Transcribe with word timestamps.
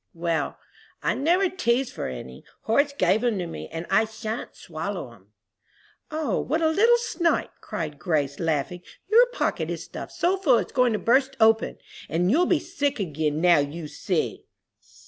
"Well, 0.15 0.57
I 1.03 1.13
never 1.13 1.47
teased 1.47 1.93
for 1.93 2.07
any. 2.07 2.43
Horace 2.63 2.91
gave 2.91 3.23
'em 3.23 3.37
to 3.37 3.45
me, 3.45 3.67
and 3.67 3.85
I 3.91 4.05
shan't 4.05 4.55
swallow 4.55 5.13
'em." 5.13 5.27
"O, 6.09 6.39
what 6.39 6.59
a 6.63 6.69
little 6.69 6.97
snipe," 6.97 7.51
cried 7.61 7.99
Grace, 7.99 8.39
laughing, 8.39 8.81
"your 9.11 9.27
pocket 9.27 9.69
is 9.69 9.83
stuffed 9.83 10.13
so 10.13 10.37
full 10.37 10.57
it's 10.57 10.71
going 10.71 10.93
to 10.93 10.97
burst 10.97 11.37
open, 11.39 11.77
and 12.09 12.31
you'll 12.31 12.47
be 12.47 12.57
sick 12.57 12.99
again, 12.99 13.41
now 13.41 13.59
you 13.59 13.87
see!" 13.87 14.47